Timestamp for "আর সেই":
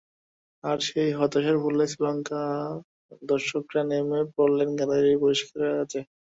0.63-1.09